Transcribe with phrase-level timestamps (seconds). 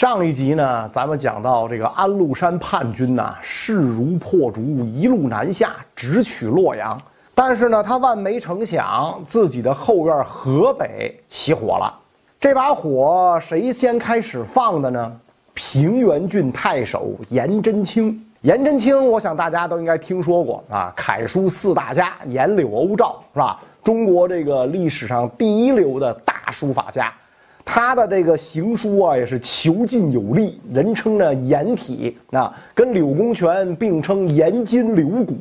[0.00, 6.98] 上一集呢，咱们讲到这个安禄山叛军呐，势如破竹，一路南下，直取洛阳。
[7.34, 11.94] 但是呢，他万没成想，自己的后院河北起火了。
[12.40, 15.12] 这把火谁先开始放的呢？
[15.52, 18.26] 平原郡太守颜真卿。
[18.40, 23.60] 颜真卿，我想大家都应该听说过啊，楷书四大家，颜柳欧赵是吧？
[23.84, 27.12] 中国这个历史上第一流的大书法家。
[27.72, 35.36] 他的这个行书啊，也是遒劲有力，人称呢颜体啊，跟柳公权并称颜筋柳骨，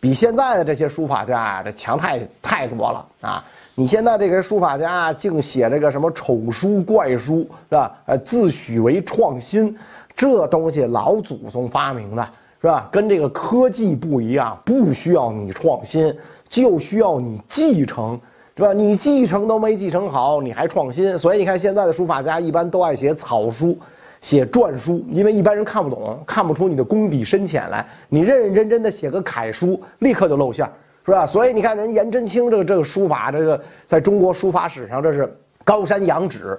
[0.00, 3.44] 比现在的这些书法家啊，这强太太多了啊！
[3.74, 7.94] 你现在这个书法家净写这个什么丑书怪书是吧？
[8.06, 9.76] 呃，自诩为创新，
[10.16, 12.26] 这东西老祖宗发明的
[12.62, 12.88] 是吧？
[12.90, 16.10] 跟这个科技不一样，不需要你创新，
[16.48, 18.18] 就需要你继承。
[18.56, 18.72] 是吧？
[18.72, 21.18] 你继承都没继承好，你还创新？
[21.18, 23.76] 所以你看，现在的书法家一般都爱写草书、
[24.20, 27.84] 写篆书，因为一般人看不懂，看不出你的功底深浅来。
[28.08, 30.70] 你认认真真的写个楷书，立刻就露馅儿，
[31.04, 31.26] 是吧？
[31.26, 36.56] 所以你看，人颜真卿这个这个书法，这个在中国书法史上这是高山仰止。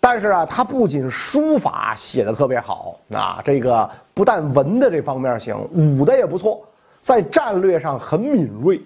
[0.00, 6.60] 但是啊，他不仅书法写的特别好，啊，这个不但文的这方面行，武的也不错，
[7.00, 8.80] 在战略上很敏锐。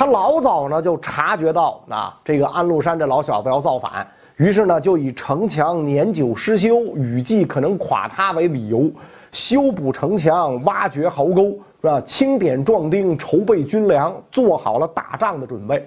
[0.00, 8.90] 他老早呢就察觉到啊，这个安禄山这老小子要造反，于是呢就以城墙年久失修，雨季可能垮塌为理由，
[9.30, 11.50] 修补城墙，挖掘壕沟，
[11.82, 12.00] 是吧？
[12.00, 15.86] 清点壮丁，筹备军粮，做好了打仗的准备。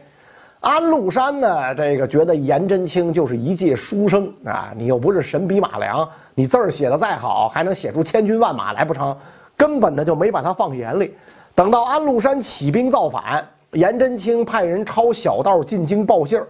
[0.59, 9.17] 安禄山呢，这个觉得颜真卿就是一介书生啊，你又不是神笔马良，你字儿写的再好，还能写出千军万马来不成？
[9.57, 11.15] 根本呢就没把他放眼里。
[11.55, 13.43] 等到安禄山起兵造反。
[13.73, 16.47] 颜真卿派人抄小道进京报信儿，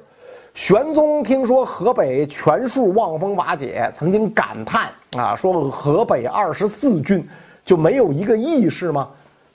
[0.54, 7.28] 玄宗听说河北全数望风瓦解，曾经感叹啊，说河北二十四郡
[7.64, 9.08] 就没有一个义士吗？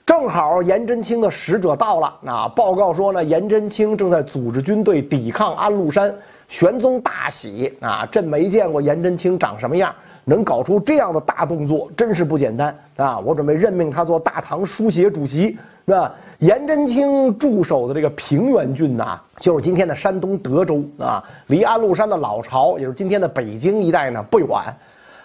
[0.06, 6.14] 正好颜真卿的使者到了，啊，报告说呢，颜真卿正在组织军队抵抗安禄山。
[6.48, 9.94] 玄宗大喜啊，朕没见过颜真卿长什么样，
[10.28, 13.18] 能搞出这样的大动作，真是不简单啊！
[13.18, 15.56] 我准备任命他做大唐书协主席。
[15.88, 16.14] 是吧？
[16.40, 24.48] 颜真卿驻守的这个平原郡呐，就是今天的山东德州啊，离安禄山的老巢，也就是今天的北京一带呢不远。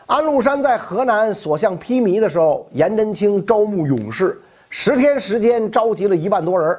[0.05, 6.77] 安禄山在河南所向披靡的时候，颜真卿招募勇士，十天时间召集了一万多人。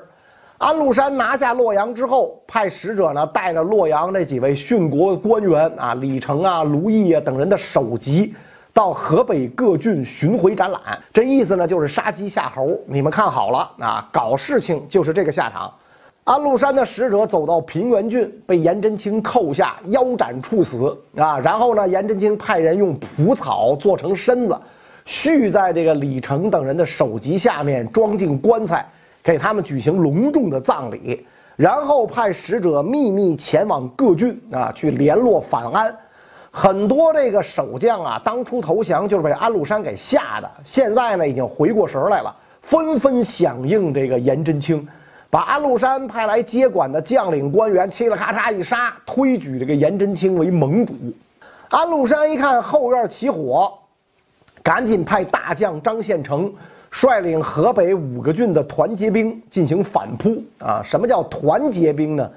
[0.64, 8.34] 安禄山拿下洛阳之后，派使者呢带着洛阳那几位殉国官员啊，李成啊、卢毅啊等人的首级。
[8.72, 10.80] 到河北各郡巡回展览，
[11.12, 12.80] 这意思呢就是杀鸡下猴。
[12.86, 15.70] 你们看好了啊，搞事情就是这个下场。
[16.24, 21.38] 安禄山的使者走到平原郡，被颜真卿扣下，腰斩处死啊。
[21.40, 24.58] 然后呢，颜真卿派人用蒲草做成身子，
[25.04, 28.88] 续在这个李成等人的首级下面，装进棺材，
[29.24, 31.26] 给他们举行隆重的葬礼。
[31.56, 35.96] 然后派使者秘密前往各郡啊，去联络反安。
[36.50, 44.86] 很多这个守将啊，当初投降就是被安禄山给吓的，现在呢已经回过神来了，纷纷响应这个颜真卿，
[45.30, 50.94] 把安禄山派来接管的将领官员嘁哩咔嚓一杀，推举这个颜真卿为盟主。
[51.70, 53.72] 安禄山一看后院起火，
[54.62, 56.52] 赶紧派大将张献诚
[56.94, 60.80] 率领河北五个郡的团结兵进行反扑啊！
[60.80, 62.30] 什么叫团结兵呢？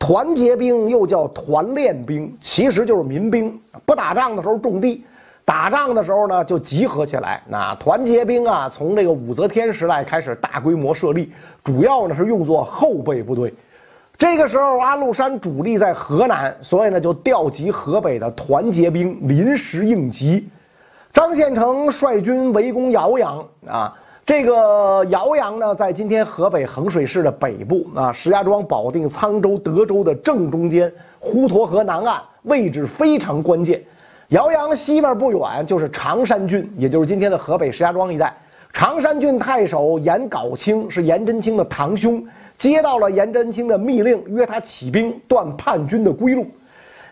[0.00, 3.56] 团结兵又叫团练兵，其实就是民兵。
[3.86, 5.04] 不打仗的时候种地，
[5.44, 7.40] 打仗的时候呢就集合起来。
[7.46, 11.30] 那团结兵啊，从这个武则天时代开始大规模设立，
[11.62, 13.54] 主要呢是用作后备部队。
[14.18, 20.48] 这个时候安禄山主力在河南，所以呢就调集河北的团结兵临时应急。
[21.12, 23.96] 张献诚率军围攻瑶阳啊。
[24.24, 33.82] 这个瑶阳呢，在今天河北衡水市的北部啊，石家庄、保定、沧州、德州的正中间，滹沱河南岸，位置非常关键。
[34.28, 38.32] 瑶阳西边不远就是常山郡，也就是今天的河北石家庄一带。
[38.72, 42.24] 常山郡太守颜杲卿是颜真卿的堂兄，
[42.56, 46.46] 接到了颜真卿的密令，约他起兵断叛军的归路。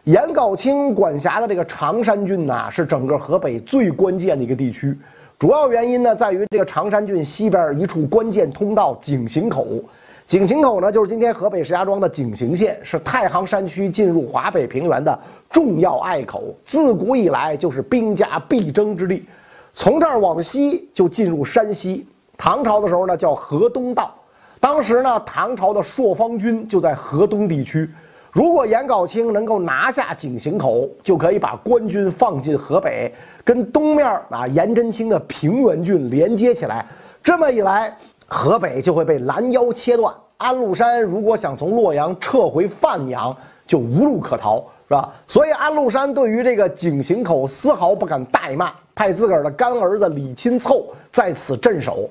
[0.08, 4.98] 颜杲卿管辖的这个常山郡呐，是整个河北最关键的一个地区。
[5.38, 9.66] 主要原因呢，在于这个常山郡西边一处关键通道井陉口。
[10.24, 15.18] 井陉口呢，就是今天河北石家庄的井陉县，是太行山区进入华北平原的
[15.50, 16.54] 重要隘口。
[16.64, 19.22] 自古以来就是兵家必争之地。
[19.74, 22.06] 从这儿往西就进入山西。
[22.38, 24.14] 唐朝的时候呢，叫河东道。
[24.58, 27.86] 当时呢，唐朝的朔方军就在河东地区。
[28.38, 33.12] 如果严杲清能够拿下井陉口，就可以把官军放进河北，
[33.42, 36.86] 跟东面啊颜真卿的平原郡连接起来。
[37.20, 37.92] 这么一来，
[38.28, 40.14] 河北就会被拦腰切断。
[40.36, 43.36] 安禄山如果想从洛阳撤回范阳，
[43.66, 45.12] 就无路可逃，是吧？
[45.26, 52.08] 所以安禄山对于这个井陉口丝毫不敢怠慢，派自个儿的干儿子李钦凑在此镇守。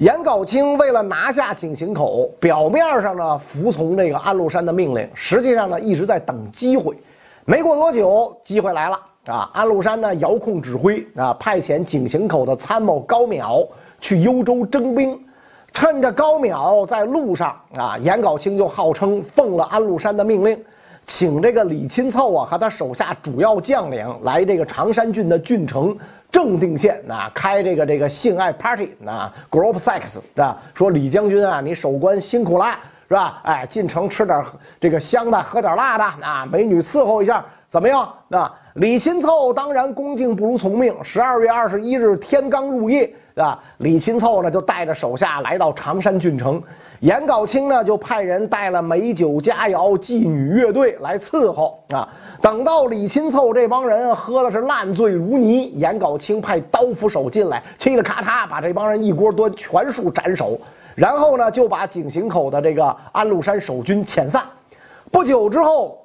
[0.00, 6.96] 颜杲卿为了拿下井陉口，表面上呢服从这个安禄山的命令，实际上呢一直在等机会。
[7.44, 9.50] 没过多久，机会来了啊！
[9.52, 13.68] 安禄山呢遥控指挥啊，派遣井陉口的参谋高邈
[14.00, 15.22] 去幽州征兵。
[15.70, 20.58] 趁着高邈在路上啊，颜杲卿就号称奉了安禄山的命令，
[21.10, 25.96] 请这个李钦凑啊和他手下主要将领来这个常山郡的郡城。
[26.30, 32.78] 正定县啊，开这个这个性爱 party 啊，group sex 啊，说李将军啊，你守关辛苦啦，
[33.08, 33.40] 是吧？
[33.42, 34.40] 哎，进城吃点
[34.78, 38.08] 这个香的，喝点辣的啊，美女伺候一下，怎么样？
[38.30, 40.94] 啊，李钦凑当然恭敬不如从命。
[41.02, 43.12] 十二月二十一日天刚入夜。
[43.40, 46.62] 啊，李钦凑呢就带着手下来到常山郡城，
[47.00, 52.08] 颜杲卿呢就派人带了美酒佳肴、妓女乐队来伺候啊。
[52.42, 60.58] 等到李钦凑这帮人喝的是烂醉如泥，颜杲卿派刀斧手进来，嘁哩咔嚓把这帮人一锅端，全数斩首。
[60.94, 64.42] 然后呢就把井陉口的这个安禄山守军遣散。
[65.10, 65.99] 不久之后。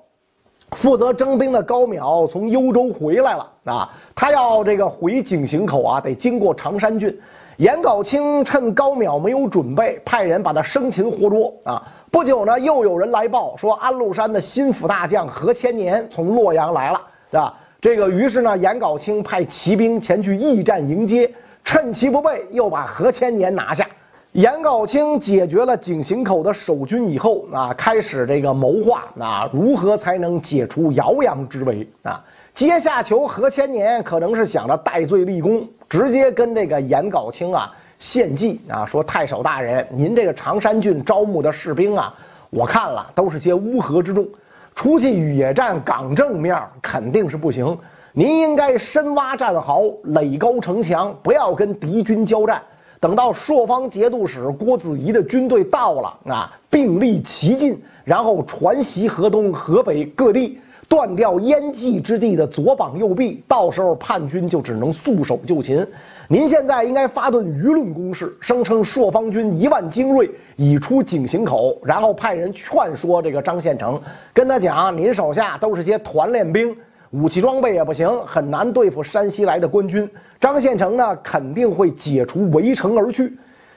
[0.71, 7.17] 负责征兵的高邈从幽州回来了啊，他要这个回井陉口啊，得经过常山郡。
[7.57, 11.81] 颜杲卿趁高邈没有准备，派人把他生擒活捉啊。
[12.12, 17.01] 不久呢，又有人来报说安禄山的心腹大将何千年从洛阳来了，
[17.31, 17.53] 是吧？
[17.79, 21.31] 这个于是呢，颜杲卿派骑兵前去驿站迎接，
[21.63, 23.88] 趁其不备，又把何千年拿下。
[24.35, 32.21] 颜杲卿解决了井陉口的守军以后啊，开始这个谋划啊，如何才能解除姚阳之围啊？
[32.53, 42.13] 阶下囚何千年可能是想着戴罪立功，直接跟这个颜杲卿啊献计啊，说太守大人，您这个常山郡招募的士兵啊，
[42.49, 44.27] 我看了都是些乌合之众，
[44.75, 47.77] 出去野战岗正面肯定是不行，
[48.11, 52.61] 您应该深挖战壕，垒高城墙，不要跟敌军交战。
[53.06, 60.60] 等到朔方节度使郭子仪的军队到了啊，并立齐进，然后传袭河东、河北各地，
[60.90, 65.86] 断掉燕蓟之地的左膀右臂，到时候叛军就只能束手就擒。
[66.28, 74.02] 您现在应该发动舆论攻势，声称朔方军一万精锐已出井陉口，然后派人劝说这个张献成，
[74.34, 76.75] 跟他讲，您手下都是些团练兵。
[77.15, 80.09] 武器装备也不行，很难对付山西来的官军。
[80.38, 83.33] 张献成呢，肯定会解除围城而去。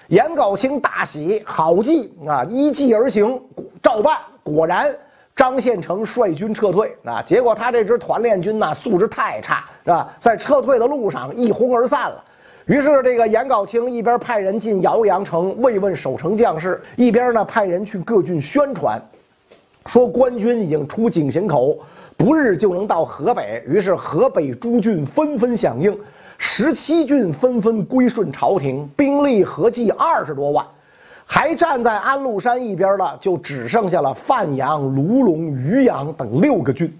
[0.08, 3.40] 颜杲卿大喜，好计啊，依计而行，
[3.80, 4.16] 照办。
[4.42, 4.92] 果然，
[5.36, 7.22] 张献成率军撤退啊。
[7.22, 10.12] 结果他这支团练军呢，素质太差，是吧？
[10.18, 12.24] 在撤退的路上一哄而散了。
[12.66, 19.00] 于是，这个颜杲卿一边派人进姚阳城慰问守城将士，一边呢派人去各郡宣传，
[19.88, 21.76] 说官军已经出井陉口。
[22.16, 25.96] 不日就能到河北，于是河北诸郡纷纷响应，
[26.36, 30.66] 十七郡纷纷归顺朝廷，兵力合计二十多万，
[31.24, 36.92] 还站在安禄山一边的就只剩下了范阳、卢龙、渔阳等六个郡。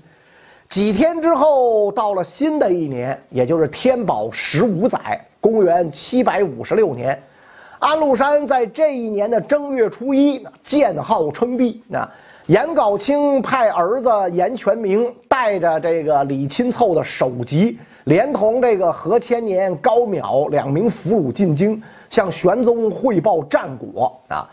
[0.69, 7.21] 几天之后，到了新的一年，也就是天宝十五载，公元七百五十六年，
[7.79, 12.11] 安禄山在这一年的正月初一建号称帝啊。
[12.47, 24.49] 颜杲卿派儿子颜全明带着这个李钦凑的首级，连同这个何千年、高淼两名俘虏进京，向玄宗汇报战果啊。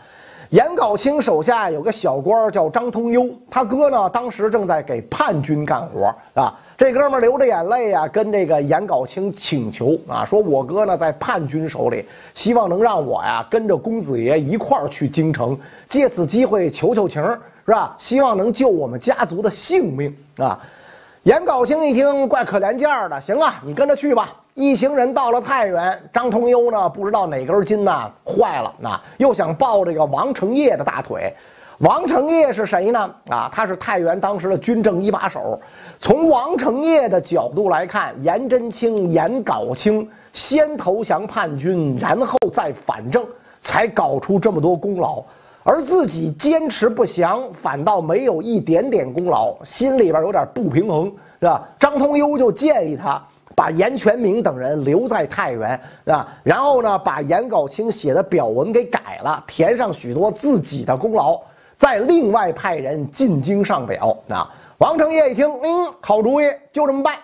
[0.50, 6.58] 颜杲卿手下有个小官叫张通幽，他哥呢当时正在给叛军干活啊。
[6.76, 17.22] 这哥们流着眼泪啊，跟这个颜杲卿请求啊，说我哥呢在叛军手里，希望能让我呀跟着公子爷一块儿去京城，借此机会求求情。
[17.68, 17.96] 是吧？
[17.98, 20.56] 希望能救我们家族的性命啊！
[21.26, 23.20] 颜杲卿一听，怪可怜劲儿的。
[23.20, 24.32] 行啊，你跟着去吧。
[24.54, 31.34] 一行人到了太原，张通幽呢，不知道哪根筋呐坏了，那又想抱这个王承业的大腿。
[31.78, 33.10] 王承业是谁呢？
[33.28, 35.60] 啊，他是太原当时的军政一把手。
[35.98, 43.26] 从王承业的角度来看，颜真卿、颜杲卿先投降叛军，然后再反正，
[43.58, 45.24] 才搞出这么多功劳。
[45.68, 51.68] 而自己坚持不降，反倒没有一点点功劳，心里边有点不平衡，是吧？
[51.76, 53.20] 张通幽就建议他
[53.56, 55.72] 把严全明等人留在太原，
[56.04, 56.28] 是吧？
[56.44, 61.36] 然后呢，把颜杲卿写的表文给改了，填上许多自己的功劳。
[61.76, 64.16] 再另外派人进京上表。
[64.28, 67.16] 啊，王承业一听，嗯，好主意，就这么办。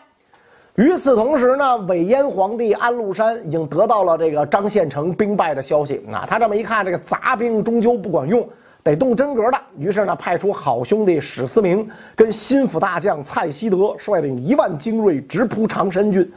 [0.77, 6.03] 与此同时呢，韦燕皇帝安禄山已经得到了这个张献城兵败的消息。
[6.11, 8.49] 啊，他这么一看，这个杂兵终究不管用，
[8.83, 9.59] 得动真格的。
[9.77, 11.87] 于是呢，派出好兄弟史思明
[12.17, 16.33] 跟心腹大将蔡希德率领一万精锐直扑常山郡。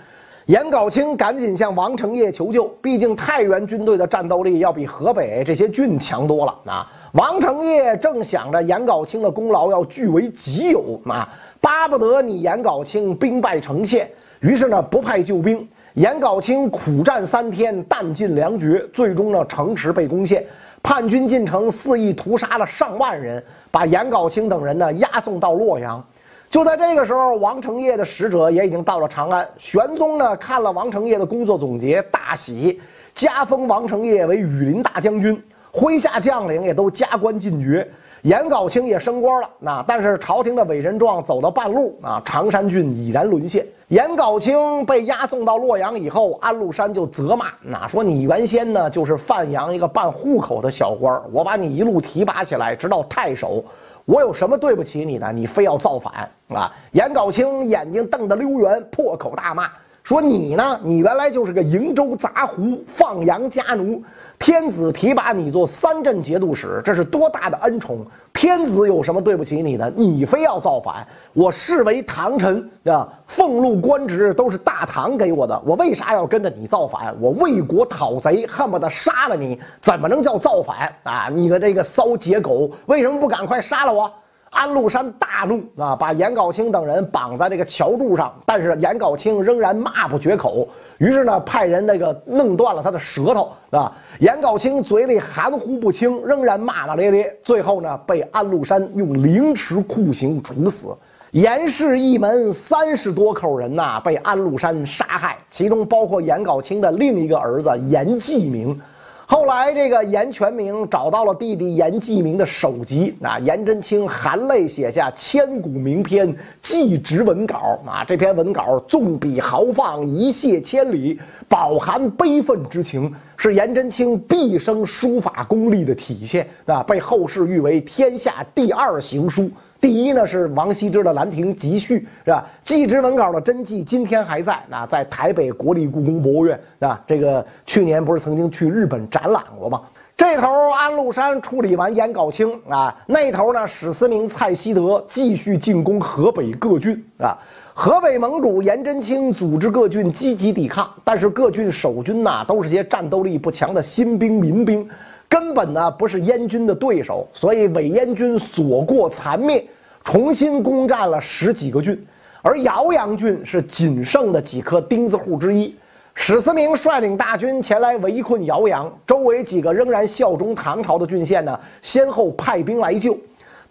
[0.47, 6.53] 颜杲卿赶紧向王承业求救，毕竟太原军队的战斗力要比河北这些郡强多了。
[6.65, 11.27] 啊，王承业正想着颜杲卿的功劳要据为己有，啊，
[11.61, 14.11] 巴不得你颜杲卿兵败城县。
[14.39, 20.45] 于是呢，不派救兵，颜杲卿苦战三天，弹尽粮绝，最终呢，城池被攻陷，
[20.83, 26.03] 叛军进城，肆意屠杀了上万人，把颜杲卿等人呢押送到洛阳。
[26.49, 29.45] 就在这个时候，王承业的使者也已经到了长安。
[29.57, 32.79] 玄宗呢，看了王承业的工作总结，大喜，
[33.13, 35.41] 加封王承业为羽林大将军，
[35.73, 37.89] 麾下将领也都加官进爵。
[38.25, 43.63] 颜杲卿也升官了，那但是朝廷的委任状走到半路啊，常山郡已然沦陷。
[43.89, 53.63] 颜杲卿被押送到洛阳以后，安禄山就责骂，那说你原先呢就是范阳一个办户口的小官我把你一路提拔起来，直到太守，
[54.05, 55.31] 我有什么对不起你的？
[55.31, 56.73] 你非要造反啊！
[56.93, 59.69] 颜杲卿眼睛瞪得溜圆，破口大骂。
[60.05, 60.79] 说你呢？
[60.83, 63.99] 你原来就是个瀛州杂胡，放羊家奴。
[64.37, 68.05] 天子提拔你做三镇节度使，这是多大的恩宠！
[68.31, 69.91] 天子有什么对不起你的？
[69.95, 71.03] 你非要造反？
[71.33, 77.15] 我视为唐臣啊，俸禄官职都是大唐给我的，我为啥要跟着你造反？
[77.19, 81.29] 我为国讨贼，恨不得杀了你，怎么能叫造反啊？
[81.33, 84.11] 你个这个骚结狗，为什么不赶快杀了我？
[84.55, 90.65] 安禄山大怒啊，把颜杲卿等人绑在这个桥柱上，但是颜杲卿仍然骂不绝口。
[90.97, 93.91] 于是呢，派人那个弄断了他的舌头啊。
[94.19, 97.37] 颜杲卿嘴里含糊不清，仍然骂骂咧咧。
[97.43, 100.95] 最后呢，被安禄山用凌迟酷刑处死。
[101.31, 108.79] 颜氏一门三十多口人呐，被安禄山杀害，其中包括颜杲卿的另一个儿子颜季明。
[109.27, 129.49] 后来，这个严全明找到了弟弟严继明的首级，啊，颜真卿含泪写下千古名篇《祭侄文稿》啊，这篇文稿纵笔豪放，一泻千里，饱含悲愤之情，是颜真卿毕生书法功力的体现，啊，被后世誉为天下第二行书。
[129.85, 132.43] 第一呢是王羲之的《兰亭集序》，是吧？
[132.63, 139.83] 祭侄文稿的真迹今天还在，啊，在台北国立故宫博物院，啊，这个去年不是曾经去日本展览过吗？
[140.17, 147.37] 这头安禄山处理完颜杲卿，啊，那头呢史思明、蔡希德继续进攻河北各郡，啊，
[147.75, 154.89] 河北盟主颜真卿组织各郡积极抵抗，但是各郡守军呐都是些战斗力不强的新兵民兵，
[155.29, 159.63] 根本呢不是燕军的对手，所以伪燕军所过残灭。
[160.05, 161.99] 重新攻占了十几个郡，
[162.43, 165.75] 而姚阳郡是仅剩的几颗钉子户之一。
[166.13, 173.17] 史思明率领大军前来围困姚阳，周围几个仍然效忠唐朝的郡县呢，先后派兵来救，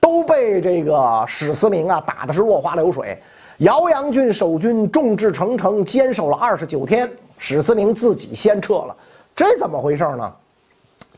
[0.01, 3.17] 都被这个史思明啊打的是落花流水。
[3.59, 8.95] 姚阳郡守军众志成城，坚守了二十九天，史思明自己先撤了。
[9.37, 10.31] 这怎么回事呢？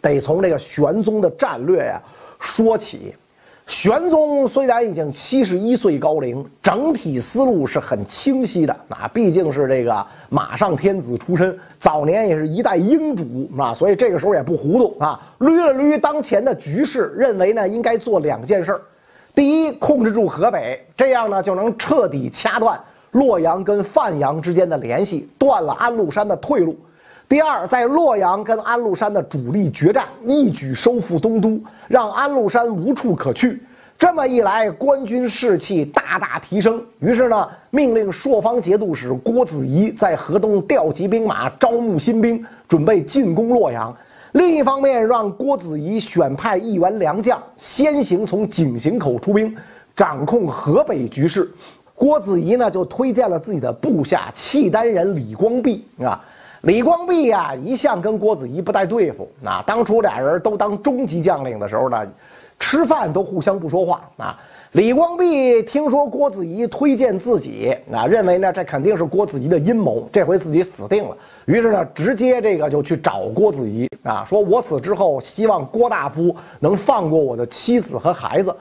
[0.02, 2.00] 得从这个玄宗的战略呀
[2.38, 3.14] 说起。
[3.66, 8.72] 玄宗虽然已经七十一岁高龄，整体思路是很清晰的。
[8.88, 15.20] 啊，毕竟是这个马上天子出身，早年也是一代英主啊，所以这个时候也不糊涂啊。
[15.40, 18.80] 捋了捋当前的局势，认为呢应该做两件事儿：
[19.34, 22.80] 第一，控制住河北，这样呢就能彻底掐断
[23.10, 26.78] 洛阳跟范阳之间的联系，断了安禄山的退路。
[27.28, 33.60] 第二，在洛阳跟安禄山的主力决战，一举收复东都，让安禄山无处可去。
[33.98, 36.80] 这么一来，官军士气大大提升。
[37.00, 43.92] 于是呢，命令朔方节度使郭子仪在河东调集兵马，招募新兵，准备进攻洛阳。
[44.32, 49.52] 另一方面，让郭子仪选派一员良将，先行从井陉口出兵，
[49.96, 51.50] 掌控河北局势。
[51.92, 56.22] 郭子仪呢，就推荐了自己的部下契丹人李光弼啊。
[56.62, 59.28] 李光弼呀，一向跟郭子仪不太对付。
[59.40, 62.04] 那当初俩人都当中级将领的时候呢，
[62.58, 64.38] 吃饭都互相不说话啊。
[64.72, 71.16] 李光弼听说郭子仪推荐自己，啊，认为呢这肯定是郭子仪的阴谋，这回自己死定了。
[71.44, 78.54] 于是呢，直接这个就去找郭子仪啊，说我死之后，希望郭大夫能放过我的妻子和孩子。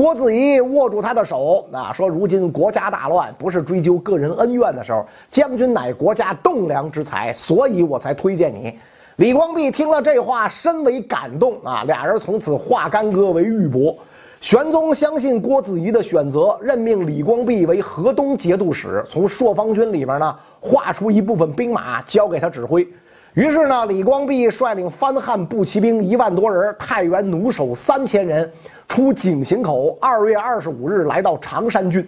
[0.00, 5.04] 郭子仪握住他的手，啊，说：“如今国家大乱，不是追究个人恩怨的时候。
[5.28, 8.78] 将军乃国家栋梁之才，所以我才推荐你。”
[9.16, 11.84] 李光弼听了这话，深为感动啊！
[11.86, 13.94] 俩人从此化干戈为玉帛。
[14.40, 22.88] 玄宗相信郭子仪的选择，任命李光弼为河东节度使，从朔方军里边呢划出一部分兵马交给他指挥。
[23.34, 28.50] 于是呢，李光弼率领番汉步骑兵一万多人，太原弩手三千人，
[28.90, 29.96] 出井陉口。
[30.00, 32.04] 二月二十五日来到常山郡，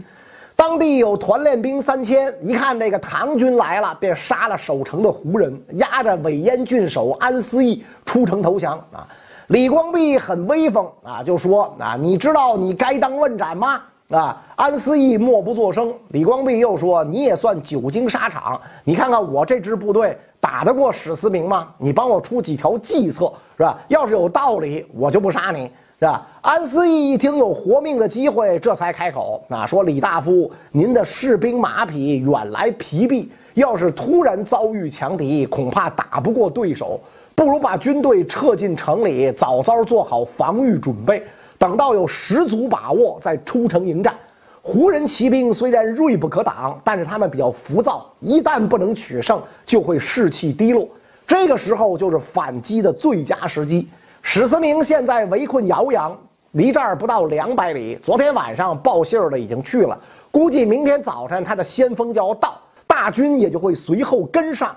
[0.56, 9.06] 当地有团练兵三千，一看这个唐军来了，便杀了守城的胡人，押着尾燕郡守安思义出城投降啊。
[9.46, 13.80] 李光弼很威风啊，就说啊，你知道你该当问斩吗？
[14.10, 15.94] 啊，安思义默不作声。
[16.08, 21.68] 李光弼又说，你也算久经沙场，你看看我这支部队打得过史思明吗？
[21.78, 23.78] 你帮我出几条计策，是吧？
[23.86, 25.70] 要是有道理，我就不杀你，
[26.02, 26.26] 是吧？
[26.40, 36.98] 安思义一听有活命的机会，这才开口啊，说李大夫，您的士兵马匹远来疲弊，要是突然遭遇强敌，恐怕打不过对手。
[37.36, 41.22] 不如把军队撤进城里，早早做好防御准备，
[41.56, 44.12] 等到有十足把握再出城迎战。
[44.60, 50.88] 胡人骑兵虽然锐不可挡，但是他们比较浮躁，一旦不能取胜，就会士气低落。
[51.24, 53.86] 这个时候就是反击的最佳时机。
[54.22, 56.16] 史思明现在围困姚阳，
[56.52, 57.98] 离这儿不到两百里。
[58.02, 60.00] 昨天晚上报信儿的已经去了，
[60.30, 64.74] 估计明天早晨他的先锋就要到，大军也就会随后跟上。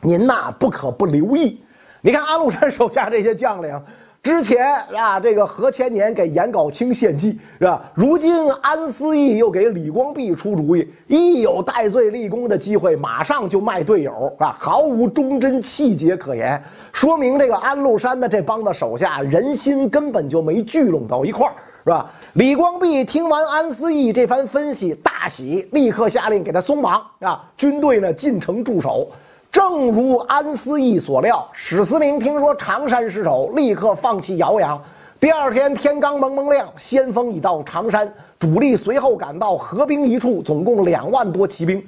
[0.00, 1.60] 您呐，不可不留意。
[2.00, 3.82] 你看安禄山手下这些将领，
[4.22, 7.90] 之前啊，这个何千年给颜杲卿献计是吧？
[7.94, 16.62] 如今安思义又给李光弼出主意，一有戴罪立功的机会，马上就卖队友啊，毫无忠贞气节可言。
[16.92, 22.10] 说明这个安禄山的这帮子手下人心根本就没聚拢到一块儿，是吧？
[22.34, 29.10] 李光弼听完安思义这番分析，大喜，立刻下令给他松绑啊，军队呢进城驻守。
[29.52, 34.80] 正如安思义所料，史思明听说常山失守，立刻放弃姚阳。
[35.18, 41.84] 第二天天刚蒙蒙亮，先锋已到常山，主力随后赶到，合兵一处，总共两万多骑兵。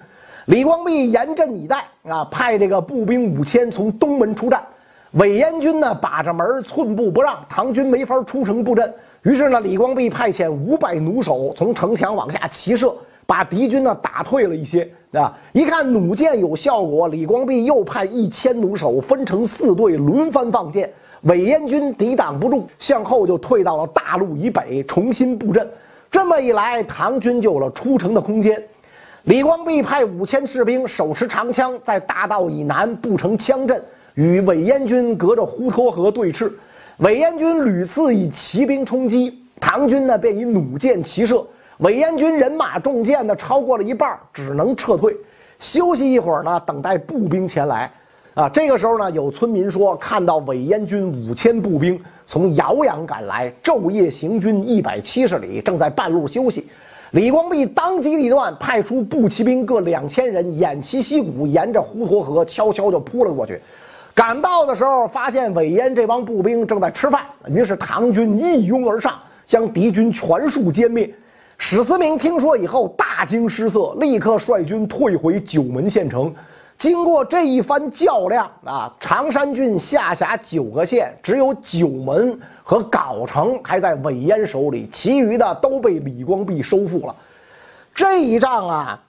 [0.47, 4.61] 李光弼严阵以待啊，派这个步兵五千从东门出战。
[5.13, 8.93] 韦延军呢把着门，寸步不让，唐军没法出城布阵。
[9.23, 12.93] 于是呢，李光弼派遣五百弩手从城墙往下齐射。
[13.27, 15.33] 把敌军呢打退了一些啊！
[15.53, 20.91] 一看弩箭有效果，李光弼又派一千弩手分成四队轮番放箭。
[21.23, 25.67] 韦延军抵挡不住，向后就退到了大路以北，重新布阵。
[26.11, 28.61] 这么一来，唐军就有了出城的空间。
[29.25, 33.81] 李光弼派五千士兵手持长枪，在大道以南布成枪阵，
[34.15, 36.51] 与韦延军隔着滹沱河对峙。
[36.99, 41.47] 韦延军屡次以骑兵冲击，唐军呢便以弩箭齐射。
[41.83, 45.17] 韦燕军人马中箭的超过了一半，只能撤退，
[45.59, 47.91] 休息一会儿呢，等待步兵前来。
[48.35, 56.69] 啊，这个时候呢，有村民说看到韦燕军五千步兵从姚阳赶来，昼夜行军一百七十里，正在半路休息。
[57.11, 63.61] 李光弼当机立断，派出步骑兵各两千人，偃旗息鼓，沿着滹沱河悄悄就扑了过去。
[64.15, 69.15] 赶到的时候，发现韦燕这帮步兵正在吃饭，于是唐军一拥而上，
[69.45, 71.13] 将敌军全数歼灭。
[71.65, 76.35] 史思明听说以后大惊失色，立刻率军退回九门县城。
[76.77, 87.15] 经过这一番较量啊，常山郡下辖九个县，只有九门和藁城还在韦延手里，其余的都被李光弼收复了。
[87.95, 89.01] 这一仗啊，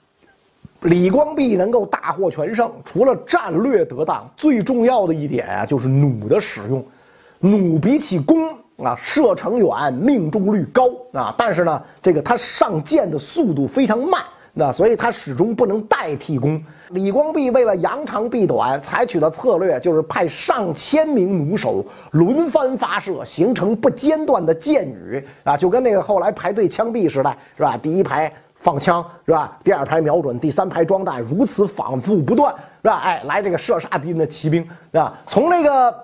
[0.82, 6.82] 李光弼能够大获全胜，除了战略得当，最重要的一点啊，就是弩的使用。
[7.40, 8.43] 弩比起弓。
[8.82, 11.32] 啊，射程远，命中率高啊！
[11.38, 14.20] 但是呢，这个它上箭的速度非常慢，
[14.52, 16.60] 那所以它始终不能代替弓。
[16.90, 27.76] 李光弼为了扬长避短，采取的策略就是派上千名弩手轮番发射，形成不间断的箭雨啊，就跟那个后来排队枪毙时代是吧？
[27.76, 29.56] 第一排放枪是吧？
[29.62, 32.98] 第二排瞄准，第三排装弹，如此反复不断是吧？
[33.04, 35.16] 哎，来这个射杀敌人的骑兵是吧？
[35.28, 35.94] 从这个。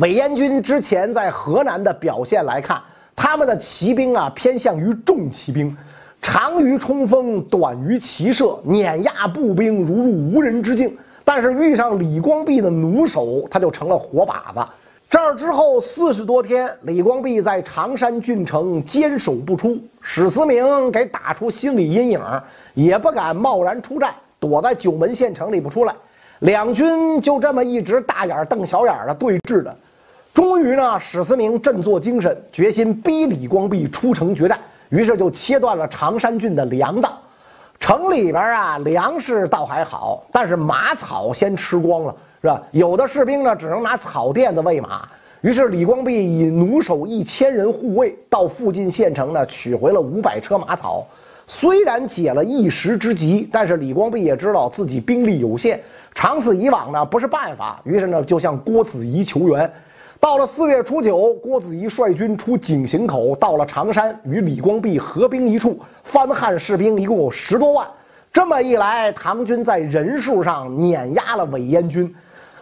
[0.00, 2.80] 韦延军之前在河南的表现来看，
[3.16, 5.76] 他们的骑兵啊偏向于重骑兵，
[6.22, 10.96] 长于冲锋，短于骑射，碾压步兵如入无人之境。
[11.24, 14.64] 但是遇上李光弼的弩手，他就成了活靶子。
[15.10, 22.20] 这儿之后四十多天，李光弼在常山郡城坚守不出，史思明给打出心理阴影，
[22.74, 25.94] 也不敢贸然出战，躲在九门县城里不出来。
[26.40, 29.76] 两军就这么一直大眼瞪小眼的对峙着，
[30.38, 34.56] 终于呢，史思明振作精神，决心逼李光弼出城决战。
[34.88, 37.18] 于是就切断了常山郡的粮道。
[37.80, 42.62] 城里边啊，粮食倒还好，但是马草先吃光了，是吧？
[42.70, 45.08] 有的士兵呢，只能拿草垫子喂马。
[45.40, 51.04] 于是李光弼以弩手一千人护卫，到附近县城呢取回了五百车马草。
[51.48, 55.82] 虽然解了一时之急，但是李光弼也知道自己兵力有限，
[56.14, 57.80] 长此以往呢不是办法。
[57.82, 59.68] 于是呢，就向郭子仪求援。
[60.20, 65.78] 到了四月初九，郭子仪率军出井陉口，到了常山，与李光弼合兵一处。
[66.02, 67.86] 番汉士兵一共有十多万。
[68.32, 72.12] 这么一来，唐军在人数上碾压了韦燕军。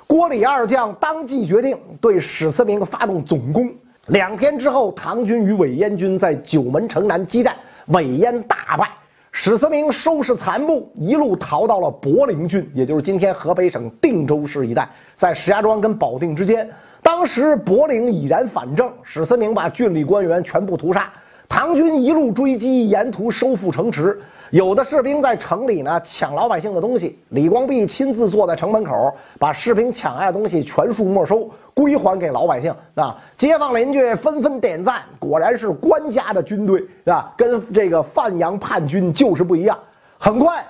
[0.07, 3.73] 郭李二将当即决定对史思明发动总攻。
[4.09, 7.57] 两天之后，唐军与韦燕军在九门城南激战。
[7.87, 8.89] 韦燕大败，
[9.33, 16.69] 史思明收拾残部，一路逃到了柏林郡，也就是今天河北省定州市一带，在石家庄跟保定之间。
[17.17, 21.11] 当时柏林已然反正，史思明把郡里官员全部屠杀。
[21.49, 24.21] 唐军一路追击，沿途收复城池。
[24.51, 32.71] 有的士兵在城里呢抢老百姓的东西，李光弼亲自坐在城门口，把士兵抢来的东西全数没收，归还给老百姓。
[32.97, 37.33] 啊，街坊邻居纷纷点赞，果然是官家的军队，是吧？
[37.35, 39.79] 跟这个范阳叛军就是不一样。
[40.19, 40.63] 很快，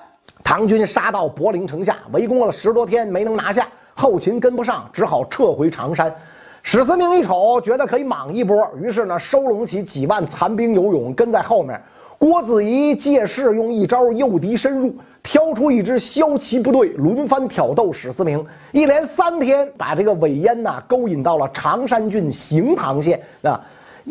[0.45, 6.15] 唐军杀到柏林城下，围攻了十多天没能拿下，后勤跟不上，只好撤回常山。
[6.69, 11.81] 史思明一瞅，觉得可以莽一波，于是呢，收拢起几万残兵游勇，跟在后面。
[12.19, 18.45] 郭子仪借势用一招诱敌深入，挑出一支骁骑部队，轮番挑逗史思明。
[18.73, 23.17] 一连三天，把这个韦燕呐勾引到了常山郡行唐县。
[23.43, 23.61] 啊，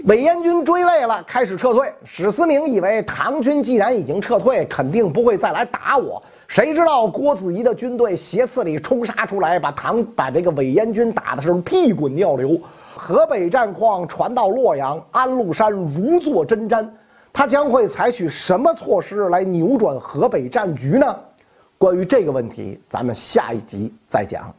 [0.05, 1.91] 韦燕军追累了，开始撤退。
[2.05, 6.23] 史思明以为唐军既然已经撤退，肯定不会再来打我。
[6.47, 12.61] 谁知道郭子仪的军队斜刺里冲杀出来，把唐把这个韦燕军打的是屁滚尿流。
[12.95, 16.87] 河北战况传到洛阳，安禄山如坐针毡。
[17.33, 21.17] 他将会采取什么措施来扭转河北战局呢？
[21.79, 24.55] 关于这个问题，咱们下一集再讲。